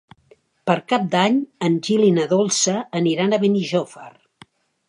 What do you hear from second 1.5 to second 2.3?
en Gil i na